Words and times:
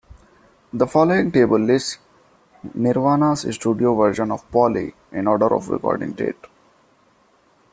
The 0.73 0.87
following 0.87 1.31
table 1.31 1.59
lists 1.59 1.99
Nirvana's 2.73 3.41
studio 3.53 3.93
versions 3.93 4.31
of 4.31 4.49
"Polly" 4.51 4.95
in 5.11 5.27
order 5.27 5.53
of 5.53 5.69
recording 5.69 6.13
date. 6.13 6.43